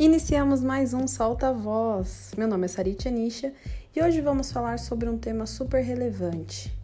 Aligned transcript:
Iniciamos 0.00 0.62
mais 0.62 0.94
um 0.94 1.06
Solta 1.06 1.52
Voz. 1.52 2.32
Meu 2.34 2.48
nome 2.48 2.64
é 2.64 2.68
Sarit 2.68 3.06
Anisha 3.06 3.52
e 3.94 4.02
hoje 4.02 4.22
vamos 4.22 4.50
falar 4.50 4.78
sobre 4.78 5.10
um 5.10 5.18
tema 5.18 5.44
super 5.44 5.84
relevante. 5.84 6.74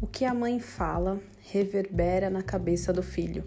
O 0.00 0.06
que 0.06 0.24
a 0.24 0.32
mãe 0.32 0.60
fala 0.60 1.20
reverbera 1.40 2.30
na 2.30 2.40
cabeça 2.40 2.92
do 2.92 3.02
filho. 3.02 3.42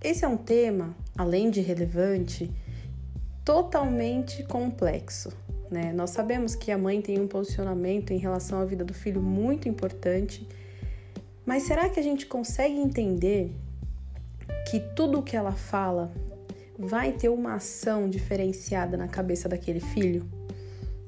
Esse 0.00 0.24
é 0.24 0.28
um 0.28 0.36
tema, 0.36 0.94
além 1.18 1.50
de 1.50 1.60
relevante, 1.60 2.48
totalmente 3.44 4.44
complexo. 4.44 5.32
Né? 5.68 5.92
Nós 5.92 6.10
sabemos 6.10 6.54
que 6.54 6.70
a 6.70 6.78
mãe 6.78 7.02
tem 7.02 7.20
um 7.20 7.26
posicionamento 7.26 8.12
em 8.12 8.18
relação 8.18 8.60
à 8.60 8.64
vida 8.64 8.84
do 8.84 8.94
filho 8.94 9.20
muito 9.20 9.68
importante, 9.68 10.46
mas 11.44 11.64
será 11.64 11.88
que 11.88 11.98
a 11.98 12.02
gente 12.04 12.26
consegue 12.26 12.76
entender 12.76 13.52
que 14.70 14.78
tudo 14.94 15.18
o 15.18 15.22
que 15.24 15.36
ela 15.36 15.50
fala 15.50 16.12
vai 16.80 17.12
ter 17.12 17.28
uma 17.28 17.56
ação 17.56 18.08
diferenciada 18.08 18.96
na 18.96 19.06
cabeça 19.06 19.46
daquele 19.48 19.80
filho? 19.80 20.26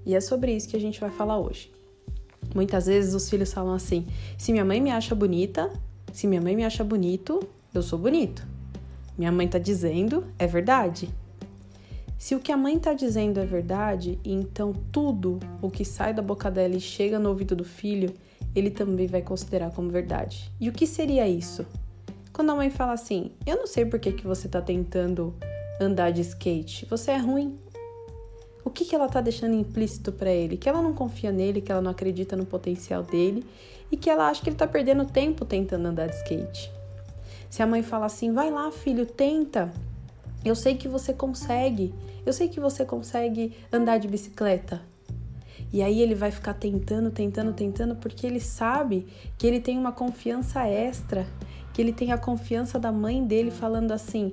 E 0.05 0.15
é 0.15 0.21
sobre 0.21 0.55
isso 0.55 0.69
que 0.69 0.77
a 0.77 0.81
gente 0.81 1.01
vai 1.01 1.11
falar 1.11 1.39
hoje. 1.39 1.73
Muitas 2.55 2.87
vezes 2.87 3.15
os 3.15 3.31
filhos 3.31 3.53
falam 3.53 3.73
assim: 3.73 4.07
se 4.37 4.53
minha 4.53 4.65
mãe 4.65 4.81
me 4.81 4.91
acha 4.91 5.15
bonita, 5.15 5.73
se 6.13 6.27
minha 6.27 6.43
mãe 6.43 6.55
me 6.55 6.65
acha 6.65 6.85
bonito, 6.85 7.41
eu 7.73 7.83
sou 7.83 7.99
bonito. 7.99 8.47
Minha 9.17 9.33
mãe 9.33 9.49
tá 9.49 9.59
dizendo, 9.59 10.27
é 10.39 10.47
verdade. 10.47 11.09
Se 12.19 12.35
o 12.35 12.41
que 12.41 12.53
a 12.53 12.57
mãe 12.57 12.79
tá 12.79 12.93
dizendo 12.93 13.41
é 13.41 13.47
verdade, 13.47 14.19
então 14.25 14.73
tudo 14.93 15.41
o 15.61 15.71
que 15.71 15.85
sai 15.85 16.13
da 16.13 16.23
boca 16.23 16.51
dela 16.51 16.77
e 16.77 16.81
chega 16.81 17.19
no 17.19 17.31
ouvido 17.31 17.57
do 17.57 17.65
filho, 17.65 18.13
ele 18.55 18.71
também 18.71 19.07
vai 19.07 19.23
considerar 19.23 19.71
como 19.71 19.89
verdade. 19.89 20.53
E 20.61 20.69
o 20.69 20.73
que 20.73 20.87
seria 20.87 21.27
isso? 21.27 21.67
Quando 22.31 22.51
a 22.51 22.55
mãe 22.55 22.69
fala 22.69 22.93
assim: 22.93 23.31
Eu 23.47 23.57
não 23.57 23.67
sei 23.67 23.87
por 23.87 23.99
que, 23.99 24.13
que 24.13 24.27
você 24.27 24.49
tá 24.49 24.61
tentando 24.61 25.35
andar 25.83 26.13
de 26.13 26.21
skate, 26.23 26.87
você 26.87 27.11
é 27.11 27.17
ruim. 27.17 27.59
O 28.65 28.71
que, 28.71 28.85
que 28.85 28.95
ela 28.95 29.09
tá 29.09 29.21
deixando 29.21 29.55
implícito 29.55 30.13
para 30.13 30.31
ele? 30.31 30.57
Que 30.57 30.69
ela 30.69 30.81
não 30.81 30.95
confia 30.95 31.33
nele, 31.33 31.61
que 31.61 31.73
ela 31.73 31.81
não 31.81 31.91
acredita 31.91 32.37
no 32.37 32.47
potencial 32.47 33.03
dele 33.03 33.45
e 33.91 33.97
que 33.97 34.09
ela 34.09 34.29
acha 34.29 34.43
que 34.43 34.49
ele 34.49 34.57
tá 34.57 34.67
perdendo 34.67 35.05
tempo 35.05 35.45
tentando 35.45 35.87
andar 35.87 36.09
de 36.09 36.17
skate. 36.17 36.71
Se 37.51 37.63
a 37.63 37.67
mãe 37.67 37.83
fala 37.83 38.07
assim: 38.07 38.33
Vai 38.33 38.51
lá, 38.51 38.71
filho, 38.71 39.05
tenta. 39.05 39.71
Eu 40.45 40.55
sei 40.55 40.77
que 40.77 40.89
você 40.89 41.13
consegue. 41.13 41.93
Eu 42.25 42.33
sei 42.33 42.49
que 42.49 42.61
você 42.61 42.85
consegue 42.85 43.53
andar 43.73 43.99
de 43.99 44.09
bicicleta. 44.09 44.81
E 45.73 45.83
aí 45.83 46.01
ele 46.01 46.15
vai 46.15 46.31
ficar 46.31 46.55
tentando, 46.55 47.11
tentando, 47.11 47.53
tentando, 47.53 47.97
porque 47.97 48.27
ele 48.27 48.41
sabe 48.41 49.07
que 49.39 49.47
ele 49.47 49.61
tem 49.61 49.79
uma 49.79 49.93
confiança 49.93 50.67
extra, 50.67 51.27
que 51.73 51.81
ele 51.81 51.93
tem 51.93 52.13
a 52.13 52.19
confiança 52.19 52.79
da 52.79 52.93
mãe 52.93 53.25
dele 53.25 53.51
falando 53.51 53.93
assim: 53.93 54.33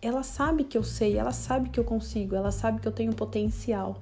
ela 0.00 0.22
sabe 0.22 0.64
que 0.64 0.76
eu 0.76 0.82
sei, 0.82 1.16
ela 1.16 1.32
sabe 1.32 1.70
que 1.70 1.80
eu 1.80 1.84
consigo, 1.84 2.34
ela 2.34 2.50
sabe 2.50 2.80
que 2.80 2.88
eu 2.88 2.92
tenho 2.92 3.14
potencial. 3.14 4.00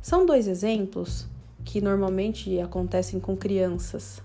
São 0.00 0.26
dois 0.26 0.48
exemplos 0.48 1.26
que 1.64 1.80
normalmente 1.80 2.58
acontecem 2.60 3.20
com 3.20 3.36
crianças. 3.36 4.20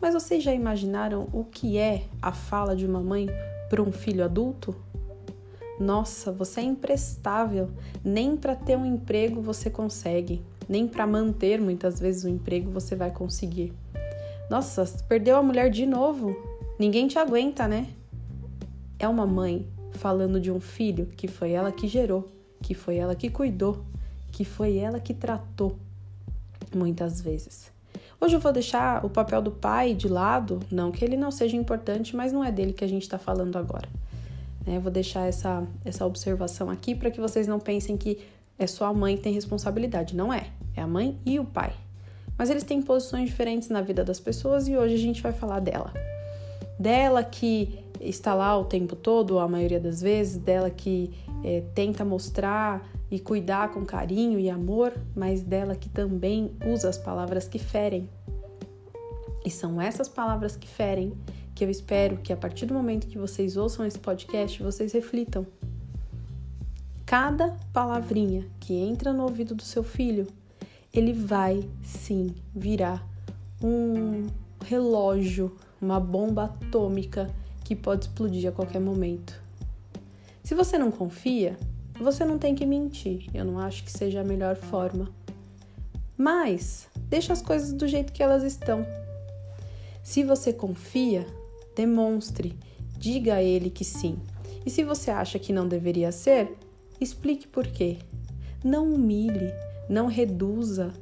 Mas 0.00 0.14
vocês 0.14 0.42
já 0.42 0.52
imaginaram 0.52 1.28
o 1.32 1.44
que 1.44 1.78
é 1.78 2.04
a 2.20 2.32
fala 2.32 2.74
de 2.74 2.84
uma 2.84 3.00
mãe 3.00 3.28
para 3.70 3.80
um 3.80 3.92
filho 3.92 4.24
adulto? 4.24 4.74
Nossa, 5.78 6.32
você 6.32 6.60
é 6.60 6.64
imprestável, 6.64 7.70
nem 8.04 8.36
para 8.36 8.54
ter 8.54 8.76
um 8.76 8.84
emprego 8.84 9.40
você 9.40 9.70
consegue 9.70 10.42
nem 10.68 10.86
para 10.86 11.06
manter 11.06 11.60
muitas 11.60 12.00
vezes 12.00 12.24
o 12.24 12.28
emprego 12.28 12.70
você 12.70 12.94
vai 12.94 13.10
conseguir. 13.10 13.72
Nossa, 14.50 14.84
perdeu 15.08 15.36
a 15.36 15.42
mulher 15.42 15.70
de 15.70 15.86
novo. 15.86 16.36
Ninguém 16.78 17.06
te 17.06 17.18
aguenta, 17.18 17.66
né? 17.66 17.88
É 18.98 19.08
uma 19.08 19.26
mãe 19.26 19.66
falando 19.92 20.40
de 20.40 20.50
um 20.50 20.60
filho 20.60 21.06
que 21.16 21.28
foi 21.28 21.52
ela 21.52 21.70
que 21.70 21.86
gerou, 21.86 22.30
que 22.60 22.74
foi 22.74 22.96
ela 22.96 23.14
que 23.14 23.30
cuidou, 23.30 23.84
que 24.30 24.44
foi 24.44 24.76
ela 24.76 24.98
que 24.98 25.14
tratou 25.14 25.76
muitas 26.74 27.20
vezes. 27.20 27.70
Hoje 28.20 28.36
eu 28.36 28.40
vou 28.40 28.52
deixar 28.52 29.04
o 29.04 29.10
papel 29.10 29.42
do 29.42 29.50
pai 29.50 29.94
de 29.94 30.08
lado, 30.08 30.60
não 30.70 30.92
que 30.92 31.04
ele 31.04 31.16
não 31.16 31.30
seja 31.30 31.56
importante, 31.56 32.14
mas 32.14 32.32
não 32.32 32.44
é 32.44 32.52
dele 32.52 32.72
que 32.72 32.84
a 32.84 32.88
gente 32.88 33.02
está 33.02 33.18
falando 33.18 33.56
agora. 33.56 33.88
Né? 34.66 34.76
Eu 34.76 34.80
vou 34.80 34.92
deixar 34.92 35.26
essa, 35.26 35.66
essa 35.84 36.06
observação 36.06 36.70
aqui 36.70 36.94
para 36.94 37.10
que 37.10 37.20
vocês 37.20 37.48
não 37.48 37.58
pensem 37.58 37.96
que 37.96 38.20
é 38.58 38.66
só 38.66 38.86
a 38.86 38.94
mãe 38.94 39.16
que 39.16 39.22
tem 39.22 39.32
responsabilidade. 39.32 40.14
Não 40.14 40.32
é. 40.32 40.46
É 40.76 40.80
a 40.80 40.86
mãe 40.86 41.18
e 41.26 41.38
o 41.38 41.44
pai. 41.44 41.72
Mas 42.38 42.48
eles 42.48 42.62
têm 42.62 42.80
posições 42.80 43.28
diferentes 43.28 43.68
na 43.68 43.82
vida 43.82 44.04
das 44.04 44.20
pessoas 44.20 44.68
e 44.68 44.76
hoje 44.76 44.94
a 44.94 44.98
gente 44.98 45.20
vai 45.20 45.32
falar 45.32 45.60
dela. 45.60 45.92
Dela 46.78 47.22
que 47.22 47.78
está 48.02 48.34
lá 48.34 48.58
o 48.58 48.64
tempo 48.64 48.96
todo, 48.96 49.38
a 49.38 49.48
maioria 49.48 49.80
das 49.80 50.00
vezes, 50.00 50.36
dela 50.36 50.70
que 50.70 51.12
é, 51.44 51.62
tenta 51.74 52.04
mostrar 52.04 52.86
e 53.10 53.18
cuidar 53.18 53.72
com 53.72 53.84
carinho 53.84 54.38
e 54.38 54.48
amor, 54.48 54.92
mas 55.14 55.42
dela 55.42 55.74
que 55.76 55.88
também 55.88 56.52
usa 56.66 56.88
as 56.88 56.98
palavras 56.98 57.46
que 57.46 57.58
ferem. 57.58 58.08
E 59.44 59.50
são 59.50 59.80
essas 59.80 60.08
palavras 60.08 60.56
que 60.56 60.68
ferem 60.68 61.12
que 61.54 61.64
eu 61.64 61.70
espero 61.70 62.16
que 62.18 62.32
a 62.32 62.36
partir 62.36 62.66
do 62.66 62.74
momento 62.74 63.06
que 63.06 63.18
vocês 63.18 63.56
ouçam 63.56 63.84
esse 63.84 63.98
podcast, 63.98 64.62
vocês 64.62 64.92
reflitam 64.92 65.46
cada 67.12 67.54
palavrinha 67.74 68.46
que 68.58 68.72
entra 68.72 69.12
no 69.12 69.24
ouvido 69.24 69.54
do 69.54 69.62
seu 69.62 69.82
filho, 69.82 70.26
ele 70.94 71.12
vai 71.12 71.68
sim 71.82 72.34
virar 72.54 73.06
um 73.62 74.28
relógio, 74.64 75.54
uma 75.78 76.00
bomba 76.00 76.44
atômica 76.44 77.30
que 77.74 77.82
pode 77.82 78.06
explodir 78.06 78.48
a 78.48 78.52
qualquer 78.52 78.80
momento. 78.80 79.40
Se 80.42 80.54
você 80.54 80.78
não 80.78 80.90
confia, 80.90 81.56
você 81.98 82.24
não 82.24 82.38
tem 82.38 82.54
que 82.54 82.66
mentir. 82.66 83.28
Eu 83.32 83.44
não 83.44 83.58
acho 83.58 83.84
que 83.84 83.90
seja 83.90 84.20
a 84.20 84.24
melhor 84.24 84.56
forma. 84.56 85.10
Mas 86.16 86.88
deixa 87.08 87.32
as 87.32 87.42
coisas 87.42 87.72
do 87.72 87.86
jeito 87.86 88.12
que 88.12 88.22
elas 88.22 88.42
estão. 88.42 88.86
Se 90.02 90.24
você 90.24 90.52
confia, 90.52 91.26
demonstre, 91.76 92.56
diga 92.98 93.34
a 93.34 93.42
ele 93.42 93.70
que 93.70 93.84
sim. 93.84 94.18
E 94.66 94.70
se 94.70 94.84
você 94.84 95.10
acha 95.10 95.38
que 95.38 95.52
não 95.52 95.66
deveria 95.66 96.12
ser, 96.12 96.56
Explique 97.02 97.48
por 97.48 97.66
quê. 97.66 97.98
Não 98.62 98.94
humilhe, 98.94 99.52
não 99.88 100.06
reduza, 100.06 100.92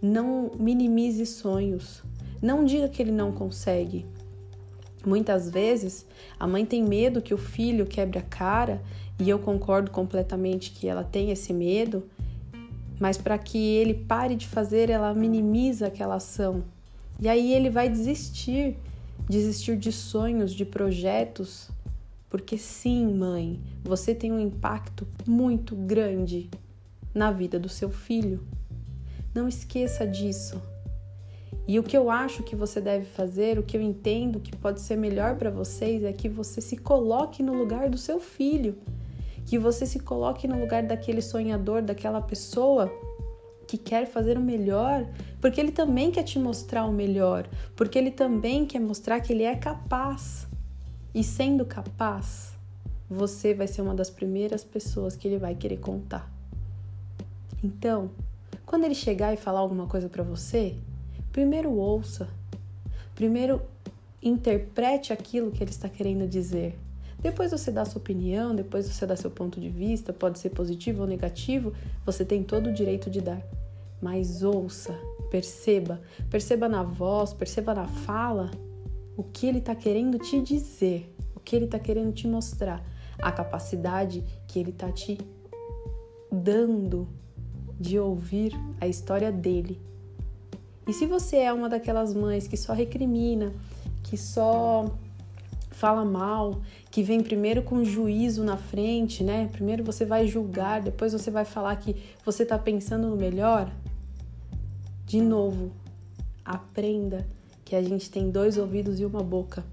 não 0.00 0.50
minimize 0.58 1.26
sonhos. 1.26 2.02
Não 2.40 2.64
diga 2.64 2.88
que 2.88 3.02
ele 3.02 3.12
não 3.12 3.30
consegue. 3.30 4.06
Muitas 5.04 5.48
vezes 5.48 6.06
a 6.38 6.46
mãe 6.46 6.66
tem 6.66 6.82
medo 6.82 7.22
que 7.22 7.32
o 7.32 7.38
filho 7.38 7.86
quebre 7.86 8.18
a 8.18 8.22
cara, 8.22 8.82
e 9.18 9.28
eu 9.28 9.38
concordo 9.38 9.90
completamente 9.90 10.70
que 10.70 10.88
ela 10.88 11.04
tem 11.04 11.30
esse 11.30 11.52
medo, 11.52 12.04
mas 12.98 13.18
para 13.18 13.36
que 13.38 13.58
ele 13.58 13.94
pare 13.94 14.34
de 14.34 14.46
fazer, 14.46 14.90
ela 14.90 15.12
minimiza 15.14 15.86
aquela 15.86 16.16
ação. 16.16 16.64
E 17.18 17.28
aí 17.28 17.52
ele 17.52 17.68
vai 17.68 17.88
desistir, 17.88 18.76
desistir 19.28 19.76
de 19.76 19.92
sonhos, 19.92 20.52
de 20.52 20.64
projetos, 20.64 21.70
porque 22.30 22.56
sim, 22.56 23.12
mãe, 23.12 23.60
você 23.82 24.14
tem 24.14 24.32
um 24.32 24.40
impacto 24.40 25.06
muito 25.26 25.74
grande 25.74 26.48
na 27.14 27.30
vida 27.30 27.58
do 27.58 27.68
seu 27.68 27.90
filho. 27.90 28.42
Não 29.34 29.48
esqueça 29.48 30.06
disso. 30.06 30.60
E 31.66 31.78
o 31.78 31.82
que 31.82 31.96
eu 31.96 32.10
acho 32.10 32.42
que 32.42 32.56
você 32.56 32.80
deve 32.80 33.04
fazer, 33.04 33.58
o 33.58 33.62
que 33.62 33.76
eu 33.76 33.82
entendo 33.82 34.40
que 34.40 34.56
pode 34.56 34.80
ser 34.80 34.96
melhor 34.96 35.36
para 35.36 35.50
vocês 35.50 36.02
é 36.02 36.12
que 36.12 36.28
você 36.28 36.60
se 36.60 36.76
coloque 36.76 37.42
no 37.42 37.54
lugar 37.54 37.88
do 37.88 37.98
seu 37.98 38.18
filho, 38.18 38.76
que 39.46 39.58
você 39.58 39.86
se 39.86 40.00
coloque 40.00 40.48
no 40.48 40.58
lugar 40.58 40.82
daquele 40.82 41.22
sonhador, 41.22 41.82
daquela 41.82 42.20
pessoa 42.20 42.92
que 43.66 43.78
quer 43.78 44.06
fazer 44.06 44.36
o 44.36 44.40
melhor, 44.40 45.06
porque 45.40 45.60
ele 45.60 45.70
também 45.70 46.10
quer 46.10 46.24
te 46.24 46.40
mostrar 46.40 46.84
o 46.86 46.92
melhor, 46.92 47.46
porque 47.76 47.96
ele 47.96 48.10
também 48.10 48.66
quer 48.66 48.80
mostrar 48.80 49.20
que 49.20 49.32
ele 49.32 49.44
é 49.44 49.54
capaz. 49.54 50.48
E 51.14 51.22
sendo 51.22 51.64
capaz, 51.64 52.52
você 53.08 53.54
vai 53.54 53.68
ser 53.68 53.82
uma 53.82 53.94
das 53.94 54.10
primeiras 54.10 54.64
pessoas 54.64 55.14
que 55.14 55.26
ele 55.26 55.38
vai 55.38 55.54
querer 55.54 55.78
contar. 55.78 56.28
Então, 57.62 58.10
quando 58.66 58.84
ele 58.84 58.94
chegar 58.94 59.32
e 59.34 59.36
falar 59.36 59.60
alguma 59.60 59.86
coisa 59.86 60.08
para 60.08 60.22
você, 60.22 60.76
primeiro 61.32 61.70
ouça. 61.72 62.28
Primeiro 63.14 63.62
interprete 64.22 65.12
aquilo 65.12 65.50
que 65.50 65.62
ele 65.62 65.70
está 65.70 65.88
querendo 65.88 66.28
dizer. 66.28 66.78
Depois 67.20 67.50
você 67.50 67.70
dá 67.70 67.84
sua 67.84 68.00
opinião, 68.00 68.54
depois 68.54 68.88
você 68.88 69.04
dá 69.06 69.14
seu 69.14 69.30
ponto 69.30 69.60
de 69.60 69.68
vista, 69.68 70.12
pode 70.12 70.38
ser 70.38 70.50
positivo 70.50 71.02
ou 71.02 71.06
negativo, 71.06 71.72
você 72.04 72.24
tem 72.24 72.42
todo 72.42 72.68
o 72.68 72.72
direito 72.72 73.10
de 73.10 73.20
dar. 73.20 73.42
Mas 74.00 74.42
ouça, 74.42 74.98
perceba, 75.30 76.00
perceba 76.30 76.66
na 76.66 76.82
voz, 76.82 77.34
perceba 77.34 77.74
na 77.74 77.86
fala 77.86 78.50
o 79.16 79.22
que 79.22 79.46
ele 79.46 79.58
está 79.58 79.74
querendo 79.74 80.18
te 80.18 80.40
dizer, 80.40 81.14
o 81.36 81.40
que 81.40 81.54
ele 81.54 81.66
está 81.66 81.78
querendo 81.78 82.12
te 82.12 82.26
mostrar, 82.26 82.82
a 83.18 83.30
capacidade 83.30 84.24
que 84.46 84.58
ele 84.58 84.70
está 84.70 84.90
te 84.90 85.18
dando 86.32 87.06
de 87.78 87.98
ouvir 87.98 88.54
a 88.80 88.88
história 88.88 89.30
dele. 89.30 89.78
E 90.86 90.92
se 90.92 91.06
você 91.06 91.36
é 91.36 91.52
uma 91.52 91.68
daquelas 91.68 92.14
mães 92.14 92.48
que 92.48 92.56
só 92.56 92.72
recrimina, 92.72 93.52
que 94.02 94.16
só 94.16 94.90
fala 95.70 96.04
mal, 96.04 96.60
que 96.90 97.02
vem 97.02 97.22
primeiro 97.22 97.62
com 97.62 97.84
juízo 97.84 98.44
na 98.44 98.56
frente, 98.56 99.24
né? 99.24 99.48
Primeiro 99.52 99.82
você 99.84 100.04
vai 100.04 100.26
julgar, 100.26 100.82
depois 100.82 101.12
você 101.12 101.30
vai 101.30 101.44
falar 101.44 101.76
que 101.76 101.96
você 102.24 102.42
está 102.42 102.58
pensando 102.58 103.08
no 103.08 103.16
melhor. 103.16 103.72
De 105.06 105.20
novo, 105.20 105.72
aprenda 106.44 107.26
que 107.64 107.74
a 107.74 107.82
gente 107.82 108.10
tem 108.10 108.30
dois 108.30 108.58
ouvidos 108.58 109.00
e 109.00 109.04
uma 109.04 109.22
boca. 109.22 109.64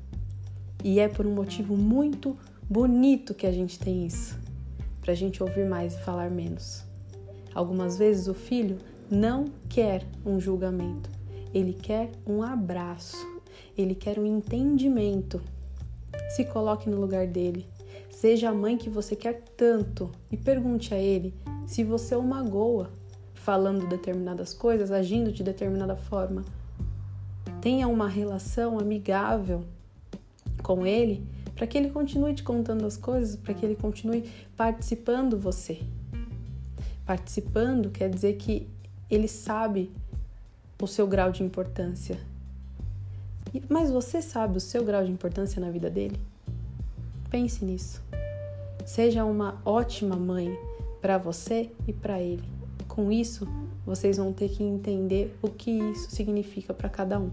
E 0.83 0.99
é 0.99 1.07
por 1.07 1.25
um 1.25 1.33
motivo 1.33 1.75
muito 1.75 2.37
bonito 2.69 3.33
que 3.33 3.47
a 3.47 3.51
gente 3.51 3.79
tem 3.79 4.05
isso 4.05 4.37
para 5.01 5.13
a 5.13 5.15
gente 5.15 5.41
ouvir 5.41 5.65
mais 5.65 5.93
e 5.95 5.99
falar 5.99 6.29
menos. 6.29 6.83
Algumas 7.55 7.97
vezes 7.97 8.27
o 8.27 8.33
filho 8.33 8.77
não 9.09 9.45
quer 9.69 10.05
um 10.25 10.39
julgamento, 10.39 11.09
ele 11.53 11.73
quer 11.73 12.11
um 12.25 12.43
abraço, 12.43 13.17
ele 13.77 13.95
quer 13.95 14.19
um 14.19 14.25
entendimento. 14.25 15.41
Se 16.29 16.43
coloque 16.45 16.89
no 16.89 16.99
lugar 16.99 17.27
dele. 17.27 17.65
Seja 18.09 18.49
a 18.49 18.53
mãe 18.53 18.77
que 18.77 18.89
você 18.89 19.15
quer 19.15 19.43
tanto 19.55 20.11
e 20.31 20.35
pergunte 20.35 20.93
a 20.93 20.97
ele 20.97 21.33
se 21.67 21.83
você 21.83 22.15
o 22.15 22.23
magoa 22.23 22.89
falando 23.33 23.87
determinadas 23.87 24.53
coisas, 24.53 24.91
agindo 24.91 25.31
de 25.31 25.43
determinada 25.43 25.95
forma. 25.95 26.43
Tenha 27.61 27.87
uma 27.87 28.07
relação 28.07 28.79
amigável 28.79 29.63
com 30.63 30.85
ele 30.85 31.25
para 31.55 31.65
que 31.65 31.77
ele 31.77 31.89
continue 31.89 32.33
te 32.33 32.43
contando 32.43 32.85
as 32.85 32.97
coisas, 32.97 33.35
para 33.35 33.53
que 33.53 33.65
ele 33.65 33.75
continue 33.75 34.29
participando 34.55 35.37
você. 35.37 35.79
Participando 37.05 37.89
quer 37.89 38.09
dizer 38.09 38.33
que 38.33 38.67
ele 39.09 39.27
sabe 39.27 39.91
o 40.81 40.87
seu 40.87 41.07
grau 41.07 41.31
de 41.31 41.43
importância. 41.43 42.19
Mas 43.69 43.89
você 43.89 44.21
sabe 44.21 44.57
o 44.57 44.61
seu 44.61 44.83
grau 44.83 45.03
de 45.03 45.11
importância 45.11 45.59
na 45.59 45.71
vida 45.71 45.89
dele? 45.89 46.19
Pense 47.29 47.63
nisso. 47.63 48.01
Seja 48.85 49.25
uma 49.25 49.61
ótima 49.65 50.15
mãe 50.15 50.57
para 51.01 51.17
você 51.17 51.71
e 51.87 51.93
para 51.93 52.21
ele. 52.21 52.43
Com 52.87 53.11
isso, 53.11 53.47
vocês 53.85 54.17
vão 54.17 54.33
ter 54.33 54.49
que 54.49 54.63
entender 54.63 55.37
o 55.41 55.49
que 55.49 55.71
isso 55.71 56.11
significa 56.11 56.73
para 56.73 56.89
cada 56.89 57.19
um. 57.19 57.31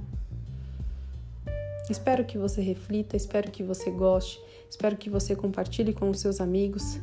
Espero 1.90 2.24
que 2.24 2.38
você 2.38 2.62
reflita, 2.62 3.16
espero 3.16 3.50
que 3.50 3.62
você 3.62 3.90
goste, 3.90 4.40
espero 4.70 4.96
que 4.96 5.10
você 5.10 5.36
compartilhe 5.36 5.92
com 5.92 6.08
os 6.08 6.20
seus 6.20 6.40
amigos. 6.40 6.98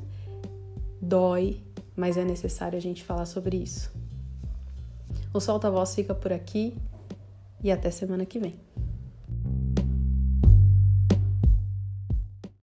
Dói, 0.99 1.61
mas 1.95 2.17
é 2.17 2.25
necessário 2.25 2.77
a 2.77 2.81
gente 2.81 3.03
falar 3.03 3.25
sobre 3.25 3.57
isso. 3.57 4.00
O 5.33 5.39
Solta 5.39 5.71
Voz 5.71 5.95
fica 5.95 6.13
por 6.13 6.33
aqui 6.33 6.77
e 7.63 7.71
até 7.71 7.89
semana 7.89 8.25
que 8.25 8.39
vem. 8.39 8.59